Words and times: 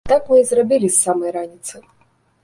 Так 0.09 0.29
мы 0.33 0.37
і 0.43 0.45
зрабілі 0.51 0.89
з 0.95 1.05
самай 1.09 1.33
раніцы. 1.35 1.75